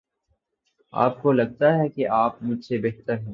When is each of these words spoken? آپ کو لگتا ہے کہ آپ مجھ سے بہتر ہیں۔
آپ 0.93 1.21
کو 1.21 1.31
لگتا 1.31 1.77
ہے 1.77 1.89
کہ 1.89 2.07
آپ 2.07 2.43
مجھ 2.43 2.65
سے 2.65 2.77
بہتر 2.77 3.17
ہیں۔ 3.17 3.29